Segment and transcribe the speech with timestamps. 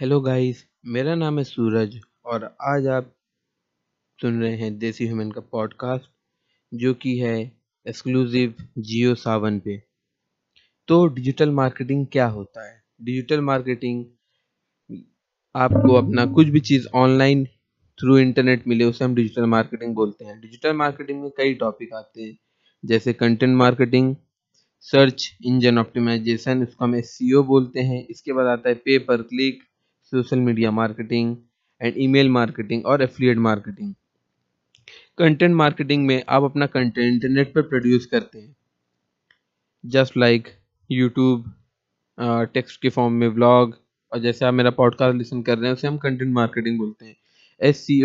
[0.00, 3.16] Hello guys मेरा नाम है सूरज और आज आप
[4.20, 6.04] सुन रहे हैं देसी ह्यूमन का पॉडकास्ट
[6.74, 7.52] जो कि है
[7.88, 9.82] एक्सक्लूसिव जियो सावन पे।
[10.88, 12.82] तो डिजिटल मार्केटिंग क्या होता है?
[13.02, 14.04] डिजिटल मार्केटिंग
[15.56, 17.44] आपको अपना कुछ भी चीज़ ऑनलाइन
[18.00, 22.22] थ्रू इंटरनेट मिले, उसे हम डिजिटल मार्केटिंग बोलते हैं। डिजिटल मार्केटिंग में कई टॉपिक आते
[22.22, 22.38] हैं,
[22.84, 24.16] जैसे content marketing
[24.80, 29.67] search engine optimisation इसको हम एस बोलते हैं। इसके बाद आता है पे पर click
[30.12, 31.36] social media marketing
[31.80, 33.94] and email marketing और एफिलिएट मार्केटिंग
[35.18, 38.54] कंटेंट मार्केटिंग में आप अपना कंटेंट इंटरनेट पर प्रोड्यूस करते हैं.
[39.84, 40.48] जस्ट लाइक
[40.90, 41.52] यूट्यूब
[42.54, 43.76] टेक्स्ट के फॉर्म में व्लॉग
[44.12, 47.16] और जैसे आप मेरा पॉडकास्ट लिसन कर रहे हैं, उसे हम कंटेंट मार्केटिंग बोलते हैं.
[47.60, 48.02] एस सी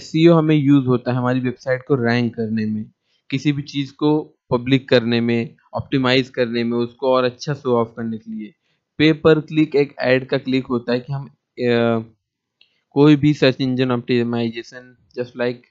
[0.00, 2.84] सी ओ हमें यूज़ होता है हमारी वेबसाइट को रैंक करने में.
[3.30, 4.18] किसी भी चीज़ को
[4.50, 8.52] पब्लिक करने में ऑप्टिमाइज करने में, उसको और अच्छा शो ऑफ़ करने के लिए.
[8.98, 13.90] पे पर क्लिक एक ऐड का क्लिक होता है कि हम कोई भी search engine
[13.92, 15.62] optimisation just like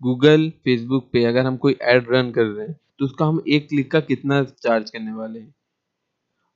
[0.00, 3.68] Google Facebook पे अगर हम कोई ऐड रन कर रहे हैं तो उसका हम एक
[3.68, 5.54] क्लिक का कितना चार्ज करने वाले हैं?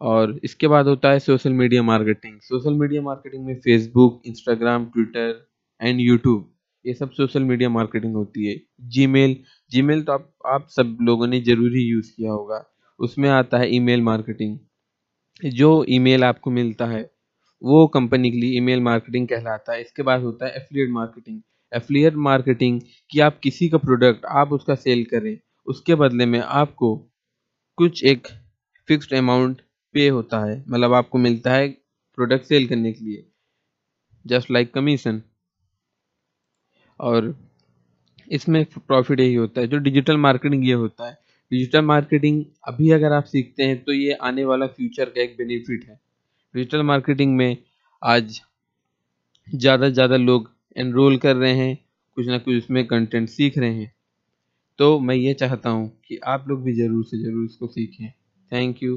[0.00, 5.34] और इसके बाद होता है social media marketing social media marketing में Facebook Instagram Twitter
[5.80, 6.52] and YouTube
[6.84, 8.56] ये सब सोशल मीडिया मार्केटिंग होती है।
[8.90, 9.36] जीमेल
[9.72, 12.64] जीमेल तो आप आप सब लोगों ने ज़रूर ही यूज़ किया होगा।
[13.00, 14.58] उसमें आता है ईमेल मार्केटिंग
[15.54, 17.02] जो ईमेल आपको मिलता है
[17.62, 21.40] वो कंपनी के लिए ईमेल मार्केटिंग कहलाता है। इसके बाद होता है एफिलिएट मार्केटिंग
[21.72, 26.94] एफिलिएट मार्केटिंग कि आप किसी का प्रोडक्ट आप उसका सेल करें, उसके बदले में आपको
[27.78, 28.26] कुछ एक
[28.88, 29.60] फिक्स्ड अमाउंट
[29.94, 31.68] पे होता है। मतलब आपको मिलता है
[32.18, 33.24] प्रोडक्ट सेल करने के लिए।
[34.24, 35.22] जस्ट लाइक कमीशन
[37.00, 37.34] और
[38.28, 41.18] इसमें प्रॉफिट यही होता है। जो डिजिटल मार्केटिंग ये होता है।
[41.52, 45.84] डिजिटल मार्केटिंग अभी अगर आप सीखते हैं तो ये आने वाला फ्यूचर का एक बेनिफिट
[45.88, 45.98] है।
[46.56, 47.56] डिजिटल मार्केटिंग में
[48.02, 48.40] आज
[49.48, 51.78] ज़्यादा से ज़्यादा लोग एनरोल कर रहे हैं,
[52.16, 53.92] कुछ ना कुछ उसमें कंटेंट सीख रहे हैं।
[54.78, 58.08] तो मैं ये चाहता हूँ कि आप लोग भी ज़रूर से ज़रूर इसको सीखें।
[58.52, 58.96] Thank you